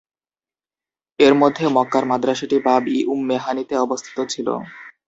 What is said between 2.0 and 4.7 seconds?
মাদ্রাসাটি বাব-ই-উম্মেহানিতে অবস্থিত ছিল।